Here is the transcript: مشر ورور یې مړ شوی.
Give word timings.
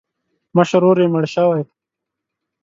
مشر 0.55 0.81
ورور 0.85 0.97
یې 1.01 1.07
مړ 1.13 1.23
شوی. 1.33 1.61